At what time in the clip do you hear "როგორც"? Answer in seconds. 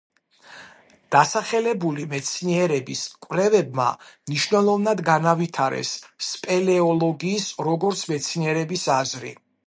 7.69-8.03